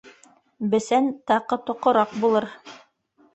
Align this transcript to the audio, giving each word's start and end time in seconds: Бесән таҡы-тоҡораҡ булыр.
Бесән 0.71 1.09
таҡы-тоҡораҡ 1.31 2.17
булыр. 2.25 2.49